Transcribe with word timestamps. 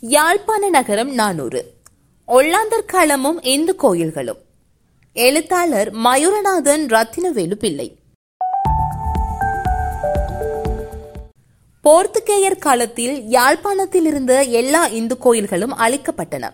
யாழ்ப்பாண 0.00 0.68
நகரம் 0.68 1.14
நானூறு. 1.14 1.72
ஒல்லாந்தர் 2.28 2.84
களமும் 2.86 3.46
இந்து 3.46 3.74
கோயில்களும். 3.74 4.36
எழுத்தாளர் 5.12 5.94
மயூரநாதன் 5.94 6.86
ரத்தினவேலு 6.86 7.54
பிள்ளை. 7.54 7.98
போர்த்துகேயர் 11.84 12.58
காலத்தில் 12.58 13.28
யாழ்ப்பாணத்தில் 13.28 14.04
இருந்த 14.04 14.42
எல்லா 14.42 14.86
இந்து 14.86 15.18
கோயில்களும் 15.18 15.78
அழிக்கப்பட்டன. 15.78 16.50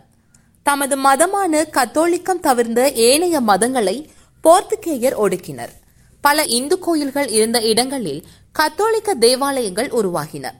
தமது 0.62 0.96
மதமான 0.96 1.64
கத்தோலிக்கம் 1.70 2.40
தவிர்ந்த 2.40 2.90
ஏனைய 2.90 3.40
மதங்களை 3.40 4.08
போர்த்துகேயர் 4.45 5.16
ஒடுக்கினர். 5.16 5.72
பல 6.20 6.42
இந்து 6.42 6.79
கோயில்கள் 6.79 7.29
இருந்த 7.29 7.61
இடங்களில் 7.61 8.22
கத்தோலிக்க 8.52 9.14
தேவாலயங்கள் 9.14 9.88
உருவாகின. 9.88 10.50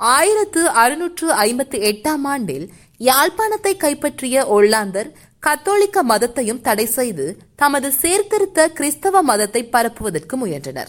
ஆயிரத்து 0.00 0.64
அறுநூற்று 0.64 1.32
ஐம்பத்தி 1.34 1.78
எட்டாம் 1.90 2.24
ஆண்டில் 2.24 2.72
யாழ்ப்பாணத்தை 2.96 3.76
கைப்பற்றிய 3.76 4.44
ஒல்லாந்தர் 4.56 5.10
கத்தோலிக்க 5.40 6.02
மதத்தையும் 6.02 6.60
தடை 6.60 6.86
செய்து 6.86 7.38
தமது 7.56 7.90
சீர்திருத்த 7.92 8.68
கிறிஸ்தவ 8.68 9.22
மதத்தை 9.22 9.64
பரப்புவதற்கு 9.64 10.36
முயன்றனர். 10.36 10.88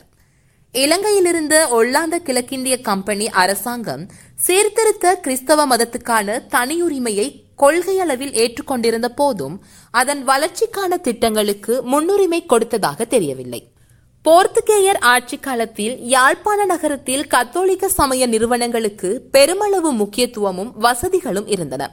இலங்கையிலிருந்த 0.71 1.55
ஒல்லாந்த 1.71 2.15
கிழக்கிந்திய 2.19 2.81
கம்பெனி 2.81 3.29
அரசாங்கம் 3.29 4.09
சீர்திருத்த 4.35 5.15
கிறிஸ்தவ 5.15 5.67
மதத்துக்கான 5.67 6.37
தனியுரிமையை 6.51 7.27
கொள்கையளவில் 7.57 8.33
ஏற்றுக்கொண்டிருந்த 8.33 9.09
போதும் 9.09 9.63
அதன் 9.91 10.27
வளர்ச்சிக்கான 10.27 10.97
திட்டங்களுக்கு 11.01 11.81
முன்னுரிமை 11.83 12.45
கொடுத்ததாக 12.45 13.05
தெரியவில்லை. 13.05 13.61
போர்த்துகேயர் 14.25 14.99
ஆட்சி 14.99 15.37
காலத்தில் 15.37 15.95
யாழ்ப்பாண 16.13 16.65
நகரத்தில் 16.65 17.27
கத்தோலிக்க 17.27 17.89
சமய 17.89 18.27
நிறுவனங்களுக்கு 18.27 19.09
பெருமளவு 19.31 19.91
முக்கியத்துவமும் 19.91 20.71
வசதிகளும் 20.77 21.47
இருந்தன. 21.47 21.83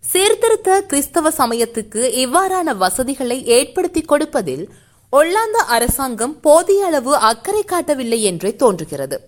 சீர்திருத்த 0.00 0.80
கிறிஸ்தவ 0.80 1.30
சமயத்துக்கு 1.30 2.02
இவ்வாறான 2.22 2.74
வசதிகளை 2.76 3.44
ஏற்படுத்தி 3.44 4.00
கொடுப்பதில் 4.00 4.64
ஒல்லாந்த 5.12 5.60
அரசாங்கம் 5.76 6.40
போதிய 6.40 6.84
அளவு 6.84 7.14
அக்கறை 7.30 7.62
காட்டவில்லை 7.64 8.22
என்றே 8.22 8.56
தோன்றுகிறது. 8.56 9.18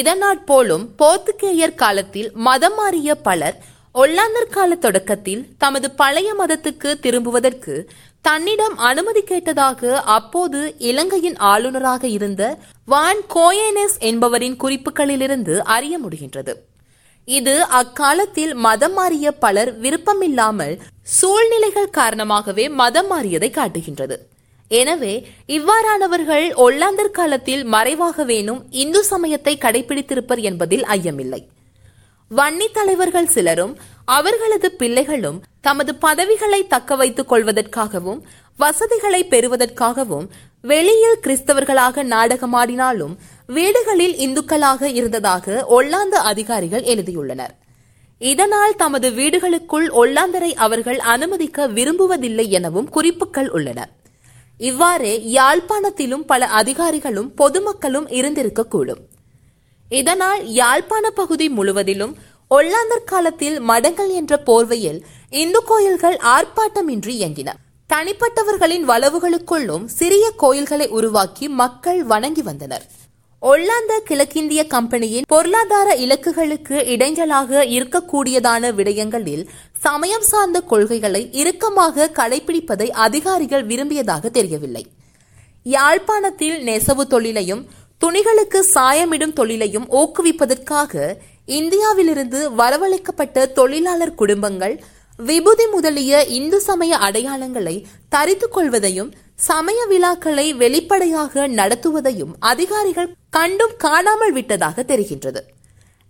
இதனால் 0.00 0.44
போலும் 0.44 0.84
போர்த்துகேயர் 0.98 1.74
காலத்தில் 1.74 2.30
மதம் 2.34 2.74
மாறிய 2.74 3.14
பலர் 3.14 3.58
ஒல்லாந்தர் 3.94 4.50
கால 4.50 4.74
தொடக்கத்தில் 4.74 5.46
தமது 5.58 5.90
பழைய 5.90 6.34
மதத்துக்கு 6.38 6.90
திரும்புவதற்கு 7.00 7.74
தன்னிடம் 8.26 8.76
அனுமதி 8.88 9.20
கேட்டதாக 9.28 9.90
அப்போது 10.14 10.60
இலங்கையின் 10.90 11.36
ஆளுநராக 11.50 12.02
இருந்த 12.08 12.42
வான் 12.92 13.20
கோயனஸ் 13.34 13.96
என்பவரின் 14.10 14.56
குறிப்புகளிலிருந்து 14.62 15.54
அறிய 15.74 15.94
முடிகின்றது. 16.04 16.52
இது 17.28 17.54
அக்காலத்தில் 17.80 18.54
மதம் 18.66 18.96
மாறிய 18.98 19.32
பலர் 19.44 19.70
விருப்பமில்லாமல் 19.84 20.74
சூழ்நிலைகள் 21.18 21.94
காரணமாகவே 21.98 22.64
மதம் 22.80 23.10
மாறியதை 23.12 23.50
காட்டுகின்றது. 23.50 24.16
எனவே 24.70 25.14
இவ்வாறானவர்கள் 25.58 26.46
ஒல்லாந்தர் 26.66 27.16
காலத்தில் 27.18 27.64
மறைவாகவேனும் 27.74 28.62
இந்து 28.84 29.02
சமயத்தை 29.12 29.54
கடைபிடித்திருப்பர் 29.64 30.42
என்பதில் 30.50 30.84
ஐயமில்லை. 30.96 31.42
வன்னி 32.30 32.66
தலைவர்கள் 32.72 33.26
சிலரும் 33.26 33.76
அவர்களது 34.04 34.72
பிள்ளைகளும் 34.72 35.42
தமது 35.60 35.94
பதவிகளை 35.94 36.66
தக்க 36.66 36.96
வைத்துக் 36.96 37.32
கொள்வதற்காகவும் 37.32 38.20
வசதிகளை 38.56 39.24
பெறுவதற்காகவும் 39.24 40.28
வெளியில் 40.62 41.18
கிறிஸ்தவர்களாக 41.22 42.04
நாடகமாடினாலும் 42.04 43.16
வீடுகளில் 43.46 44.16
இந்துக்களாக 44.16 44.82
இருந்ததாக 44.82 45.66
ஒல்லாந்த 45.70 46.14
அதிகாரிகள் 46.32 46.82
எழுதியுள்ளனர். 46.82 47.54
இதனால் 48.18 48.76
தமது 48.76 49.10
வீடுகளுக்குள் 49.10 49.88
ஒல்லாந்தரை 49.90 50.54
அவர்கள் 50.54 50.98
அனுமதிக்க 50.98 51.68
விரும்புவதில்லை 51.68 52.48
எனவும் 52.48 52.88
குறிப்புகள் 52.88 53.50
உள்ளன. 53.50 53.88
இவ்வாறே 54.58 55.32
யாழ்ப்பாணத்திலும் 55.34 56.24
பல 56.26 56.46
அதிகாரிகளும் 56.46 57.34
பொதுமக்களும் 57.34 58.08
இருந்திருக்கக்கூடும். 58.08 59.02
இதனால் 59.88 60.46
யாழ்ப்பாண 60.46 61.10
பகுதி 61.10 61.48
முழுவதிலும் 61.48 62.16
ஒல்லாந்தர் 62.50 63.04
காலத்தில் 63.04 63.60
மடங்கள் 63.60 64.08
என்ற 64.08 64.42
போர்வையில் 64.46 64.98
இந்து 65.30 65.60
கோயில்கள் 65.64 66.16
ஆர்ப்பாட்டமின்றி 66.34 67.14
இயங்கின. 67.18 67.48
தனிப்பட்டவர்களின் 67.90 68.84
வளவுகளுக்குள்ளும் 68.90 69.84
சிறிய 69.84 70.30
கோயில்களை 70.36 70.88
உருவாக்கி 70.88 71.48
மக்கள் 71.48 72.02
வணங்கி 72.02 72.42
வந்தனர். 72.42 72.84
ஒல்லாந்த 73.42 73.98
கிழக்கிந்திய 74.04 74.66
கம்பெனியின் 74.66 75.26
பொருளாதார 75.28 75.94
இலக்குகளுக்கு 75.94 76.76
இடைஞ்சலாக 76.94 77.64
இருக்கக்கூடியதான 77.76 78.72
விடயங்களில் 78.74 79.48
சமயம் 79.78 80.22
சார்ந்த 80.22 80.60
கொள்கைகளை 80.60 81.28
இறுக்கமாக 81.32 82.10
கடைபிடிப்பதை 82.14 82.88
அதிகாரிகள் 82.90 83.66
விரும்பியதாக 83.66 84.30
தெரியவில்லை. 84.30 84.86
யாழ்ப்பாணத்தில் 85.62 86.62
நெசவு 86.62 87.06
தொழிலையும் 87.06 87.68
துணிகளுக்கு 88.04 88.60
சாயமிடும் 88.74 89.32
தொழிலையும் 89.32 89.86
ஊக்குவிப்பதற்காக 89.90 91.16
இந்தியாவிலிருந்து 91.46 92.50
வரவழைக்கப்பட்ட 92.50 93.52
தொழிலாளர் 93.52 94.14
குடும்பங்கள் 94.14 94.80
விபூதி 95.18 95.66
முதலிய 95.66 96.24
இந்து 96.24 96.60
சமய 96.60 96.96
அடையாளங்களை 96.96 97.84
தரித்துக் 98.08 98.52
கொள்வதையும் 98.52 99.12
சமய 99.34 99.86
விழாக்களை 99.86 100.54
வெளிப்படையாக 100.54 101.46
நடத்துவதையும் 101.46 102.36
அதிகாரிகள் 102.38 103.14
கண்டும் 103.30 103.76
காணாமல் 103.78 104.32
விட்டதாக 104.32 104.82
தெரிகின்றது. 104.82 105.40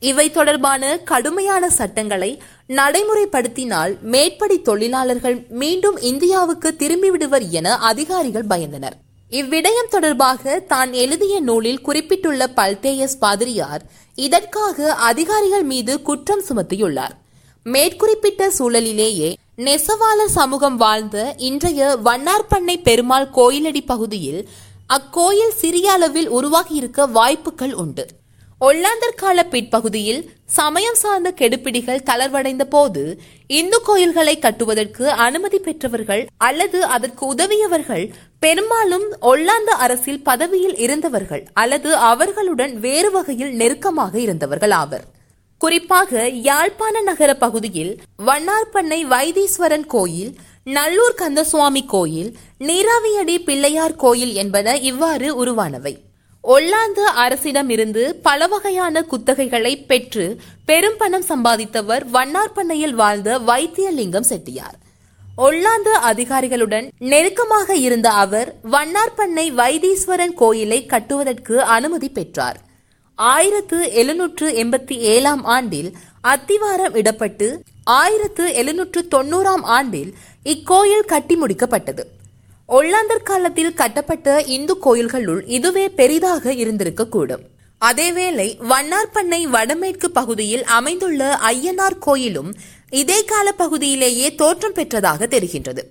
இவை 0.00 0.30
தொடர்பான 0.30 0.98
கடுமையான 0.98 1.70
சட்டங்களை 1.70 2.42
நடைமுறைப்படுத்தினால் 2.68 4.00
மேற்படி 4.00 4.60
தொழிலாளர்கள் 4.60 5.46
மீண்டும் 5.48 5.98
இந்தியாவுக்கு 6.00 6.74
திரும்பிவிடுவர் 6.78 7.48
என 7.50 7.76
அதிகாரிகள் 7.76 8.46
பயந்தனர். 8.46 8.96
இவ்விடயம் 9.32 9.90
தொடர்பாக 9.90 10.60
தான் 10.68 10.92
எழுதிய 10.92 11.40
நூலில் 11.40 11.80
குறிப்பிட்டுள்ள 11.80 12.42
பல்தேயஸ் 12.56 13.16
பாதிரியார் 13.20 13.82
இதற்காக 14.14 14.94
அதிகாரிகள் 14.94 15.62
மீது 15.62 16.02
குற்றம் 16.02 16.44
சுமத்தியுள்ளார். 16.48 17.14
மேற்குறிப்பிட்ட 17.62 18.48
சூழலிலேயே 18.58 19.30
நெசவாளர் 19.56 20.34
சமூகம் 20.38 20.76
வாழ்ந்த 20.76 21.34
இன்றைய 21.48 21.96
வண்ணார்பண்ணை 22.04 22.76
பெருமாள் 22.82 23.28
கோயிலடி 23.34 23.82
பகுதியில் 23.86 24.48
அக்கோயில் 24.86 25.54
சிறிய 25.62 25.92
அளவில் 25.92 26.30
உருவாகியிருக்க 26.30 27.08
வாய்ப்புகள் 27.18 27.74
உண்டு. 27.74 28.06
ஒல்லாந்தர் 28.60 29.20
கால 29.22 29.38
பிற்பகுதியில் 29.44 30.22
சமயம் 30.58 30.94
சார்ந்த 30.94 31.30
கெடுபிடிகள் 31.38 32.06
தளர்வடைந்த 32.10 32.64
போது 32.64 33.02
இந்து 33.48 33.80
கோயில்களை 33.82 34.38
கட்டுவதற்கு 34.38 35.08
அனுமதி 35.08 35.58
பெற்றவர்கள் 35.58 36.26
அல்லது 36.36 36.84
அதற்கு 36.84 37.34
உதவியவர்கள் 37.34 38.12
பெரும்பாலும் 38.40 39.04
ஒல்லாந்த 39.22 39.70
அரசில் 39.78 40.22
பதவியில் 40.22 40.76
இருந்தவர்கள் 40.76 41.46
அல்லது 41.52 41.96
அவர்களுடன் 41.96 42.80
வேறு 42.80 43.10
வகையில் 43.10 43.54
நெருக்கமாக 43.54 44.18
இருந்தவர்கள் 44.18 44.70
ஆவர். 44.70 45.04
குறிப்பாக 45.58 46.28
யாழ்ப்பாண 46.28 47.00
நகர 47.00 47.34
பகுதியில் 47.34 48.00
வண்ணார்பண்ணை 48.26 49.00
வைத்தீஸ்வரன் 49.06 49.86
கோயில் 49.86 50.36
நல்லூர் 50.64 51.14
கந்தசுவாமி 51.18 51.86
கோயில் 51.86 52.36
நீராவியடி 52.58 53.44
பிள்ளையார் 53.44 53.96
கோயில் 53.96 54.34
என்பன 54.34 54.76
இவ்வாறு 54.76 55.44
உருவானவை. 55.44 55.94
ஒல்லாந்து 56.54 57.04
அரசிடம் 57.14 57.70
இருந்து 57.70 58.14
பல 58.22 58.46
வகையான 58.46 59.02
குத்தகைகளை 59.02 59.86
பெற்று 59.86 60.40
பெரும் 60.64 60.96
பணம் 60.98 61.24
சம்பாதித்தவர் 61.28 62.04
வண்ணார்பண்ணையில் 62.12 62.94
வாழ்ந்த 62.94 63.38
வைத்தியலிங்கம் 63.38 64.28
செட்டியார். 64.30 64.76
ஒல்லாந்து 65.38 65.92
அதிகாரிகளுடன் 66.10 66.90
நெருக்கமாக 66.98 67.74
இருந்த 67.74 68.10
அவர் 68.10 68.54
வண்ணார்பண்ணை 68.70 69.46
வைத்தீஸ்வரன் 69.60 70.34
கோயிலை 70.34 70.86
கட்டுவதற்கு 70.86 71.62
அனுமதி 71.62 72.08
பெற்றார். 72.08 72.58
ஆயிரத்து 73.14 73.92
எழுநூற்று 73.92 74.50
எண்பத்தி 74.50 74.98
ஏழாம் 75.14 75.44
ஆண்டில் 75.44 75.92
அத்திவாரம் 76.22 76.96
இடப்பட்டு 77.02 77.58
ஆயிரத்து 77.84 78.54
எழுநூற்று 78.54 79.08
தொன்னூறாம் 79.10 79.62
ஆண்டில் 79.62 80.14
இக்கோயில் 80.44 81.06
கட்டி 81.06 81.36
முடிக்கப்பட்டது. 81.42 82.04
ஒல்லாந்தர் 82.68 83.22
காலத்தில் 83.24 83.74
கட்டப்பட்ட 83.74 84.42
இந்து 84.42 84.78
கோயில்களுள் 84.78 85.44
இதுவே 85.46 85.88
பெரிதாக 85.88 86.52
இருந்திருக்கக்கூடும். 86.52 87.44
அதேவேளை 87.80 88.48
வண்ணார்பண்ணை 88.62 89.42
வடமேற்கு 89.42 90.10
பகுதியில் 90.10 90.64
அமைந்துள்ள 90.64 91.38
ஐயனார் 91.48 91.98
கோயிலும் 91.98 92.54
இதே 92.90 93.24
கால 93.24 93.52
பகுதியிலேயே 93.52 94.34
தோற்றம் 94.34 94.74
பெற்றதாக 94.74 95.26
தெரிகின்றது. 95.26 95.84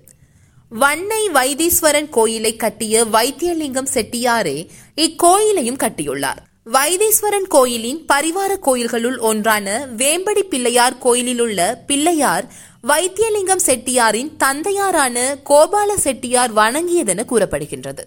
வண்ணை 0.68 1.28
வைத்தீஸ்வரன் 1.28 2.08
கோயிலை 2.08 2.56
கட்டிய 2.56 3.04
வைத்தியலிங்கம் 3.04 3.92
செட்டியாரே 3.94 4.68
இக்கோயிலையும் 4.96 5.80
கட்டியுள்ளார். 5.84 6.42
வைதீஸ்வரன் 6.74 7.46
கோயிலின் 7.48 7.98
பரிவார 8.12 8.52
கோயில்களுள் 8.58 9.18
ஒன்றான 9.18 9.86
வேம்படி 9.96 10.42
பிள்ளையார் 10.42 10.96
கோயிலிலுள்ள 11.04 11.58
பிள்ளையார் 11.86 12.46
வைத்தியலிங்கம் 12.82 13.62
செட்டியாரின் 13.66 14.36
தந்தையாரான 14.36 15.36
கோபால 15.50 15.94
செட்டியார் 15.94 16.52
வணங்கியதென 16.54 17.24
கூறப்படுகின்றது. 17.32 18.02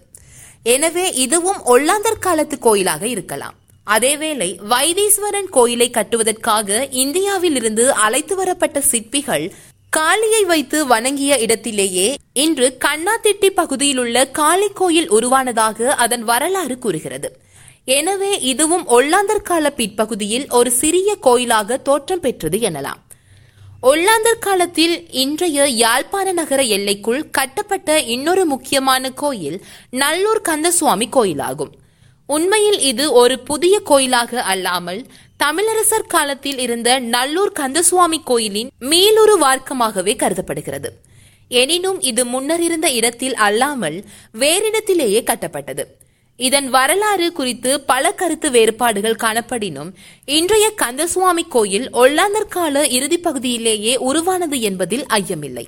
எனவே 0.62 1.12
இதுவும் 1.14 1.60
ஒல்லாந்தர் 1.64 2.20
காலத்து 2.20 2.58
கோயிலாக 2.58 3.06
இருக்கலாம். 3.06 3.56
அதேவேளை 3.86 4.50
வைதீஸ்வரன் 4.68 5.50
கோயிலை 5.50 5.90
கட்டுவதற்காக 5.90 6.88
இந்தியாவில் 6.90 7.54
இருந்து 7.54 7.92
அழைத்து 7.92 8.36
வரப்பட்ட 8.36 8.80
சிற்பிகள் 8.80 9.52
காளியை 9.90 10.44
வைத்து 10.44 10.86
வணங்கிய 10.86 11.38
இடத்திலேயே 11.38 12.08
இன்று 12.32 12.76
கண்ணாத்திட்டி 12.84 13.50
பகுதியிலுள்ள 13.54 14.30
காளி 14.30 14.68
கோயில் 14.68 15.08
உருவானதாக 15.08 15.94
அதன் 15.94 16.22
வரலாறு 16.22 16.78
கூறுகிறது. 16.78 17.30
எனவே 17.96 18.32
இதுவும் 18.50 18.84
ஒல்லாந்தர் 18.96 19.46
கால 19.50 19.66
பிற்பகுதியில் 19.70 20.46
ஒரு 20.58 20.70
சிறிய 20.80 21.10
கோயிலாக 21.26 21.78
தோற்றம் 21.88 22.20
பெற்றது 22.20 22.58
எனலாம். 22.68 23.00
ஒல்லாந்தர் 23.82 24.42
காலத்தில் 24.46 24.94
இன்றைய 25.22 25.66
யாழ்ப்பாண 25.82 26.32
நகர 26.32 26.60
எல்லைக்குள் 26.76 27.22
கட்டப்பட்ட 27.30 27.98
இன்னொரு 28.14 28.44
முக்கியமான 28.44 29.10
கோயில் 29.22 29.58
நல்லூர் 30.02 30.42
கந்தசுவாமி 30.48 31.06
கோயிலாகும். 31.16 31.72
உண்மையில் 32.28 32.80
இது 32.90 33.04
ஒரு 33.12 33.36
புதிய 33.50 33.76
கோயிலாக 33.90 34.42
அல்லாமல் 34.52 35.00
தமிழரசர் 35.36 36.10
காலத்தில் 36.14 36.58
இருந்த 36.58 36.98
நல்லூர் 37.14 37.56
கந்தசுவாமி 37.60 38.20
கோயிலின் 38.24 38.70
மீளுரு 38.90 39.36
வார்க்கமாகவே 39.44 40.14
கருதப்படுகிறது. 40.16 40.90
எனினும் 41.50 42.00
இது 42.10 42.22
முன்னர் 42.24 42.60
இருந்த 42.60 42.88
இடத்தில் 42.90 43.36
அல்லாமல் 43.46 43.98
வேறிடத்திலேயே 44.38 45.22
கட்டப்பட்டது. 45.30 45.84
இதன் 46.40 46.68
வரலாறு 46.68 47.32
குறித்து 47.32 47.80
பல 47.80 48.12
கருத்து 48.12 48.50
வேறுபாடுகள் 48.50 49.20
காணப்படினும் 49.22 49.90
இன்றைய 50.24 50.72
கந்தசுவாமி 50.82 51.48
கோயில் 51.48 51.90
ஒல்லாந்தர் 51.92 52.48
கால 52.48 52.86
இறுதி 52.88 53.18
பகுதியிலேயே 53.18 53.96
உருவானது 53.96 54.60
என்பதில் 54.60 55.06
ஐயமில்லை. 55.10 55.66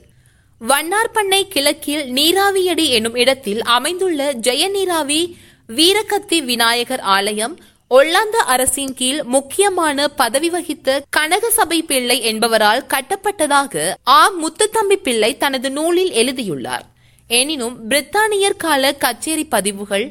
வண்ணார்பண்ணை 0.61 1.49
கிழக்கில் 1.49 2.13
நீராவியடி 2.13 2.89
எனும் 2.89 3.15
இடத்தில் 3.15 3.63
அமைந்துள்ள 3.63 4.33
ஜெயநீராவி 4.33 5.21
வீரகத்தி 5.69 6.45
விநாயகர் 6.45 7.01
ஆலயம் 7.01 7.55
ஒல்லாந்த 7.91 8.37
அரசின் 8.47 8.95
கீழ் 8.95 9.23
முக்கியமான 9.27 10.09
பதவி 10.09 10.51
வகித்த 10.51 11.03
கனகசபை 11.17 11.83
பிள்ளை 11.83 12.23
என்பவரால் 12.23 12.87
கட்டப்பட்டதாக 12.89 13.75
ஆ. 14.09 14.21
முத்துத்தம்பி 14.43 14.97
பிள்ளை 15.03 15.37
தனது 15.37 15.71
நூலில் 15.71 16.13
எழுதியுள்ளார். 16.13 16.87
எனினும் 17.31 17.91
பிரித்தானியர் 17.91 18.57
கால 18.57 18.93
கச்சேரி 18.95 19.45
பதிவுகள் 19.45 20.07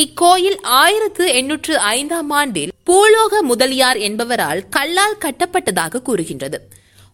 இக்கோயில் 0.00 0.60
ஆயிரத்து 0.62 1.34
எண்ணூற்று 1.34 1.78
ஐந்தாம் 1.78 2.30
ஆண்டில் 2.30 2.72
பூலோக 2.84 3.40
முதலியார் 3.40 3.96
என்பவரால் 3.96 4.60
கல்லால் 4.70 5.16
கட்டப்பட்டதாக 5.24 6.02
கூறுகின்றது. 6.02 6.58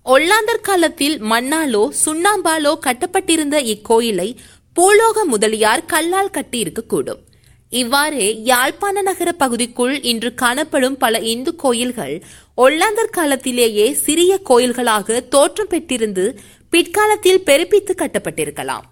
ஒல்லாந்தர் 0.05 0.61
காலத்தில் 0.62 1.23
மண்ணாலோ 1.23 1.88
சுண்ணாம்பாலோ 2.05 2.79
கட்டப்பட்டிருந்த 2.79 3.61
இக்கோயிலை 3.62 4.37
பூலோக 4.76 5.25
முதலியார் 5.25 5.84
கல்லால் 5.84 6.31
கட்டியிருக்கக்கூடும் 6.31 7.20
இவ்வாறே 7.69 8.43
யாழ்ப்பாண 8.43 9.02
நகர 9.02 9.32
பகுதிக்குள் 9.32 10.02
இன்று 10.02 10.35
காணப்படும் 10.35 10.96
பல 10.96 11.19
இந்து 11.19 11.56
கோயில்கள் 11.56 12.23
ஒல்லாந்தர் 12.56 13.11
காலத்திலேயே 13.11 13.93
சிறிய 13.93 14.40
கோயில்களாக 14.49 15.28
தோற்றம் 15.28 15.69
பெற்றிருந்து 15.70 16.37
பிற்காலத்தில் 16.70 17.44
பெருப்பித்து 17.44 17.94
கட்டப்பட்டிருக்கலாம். 17.99 18.82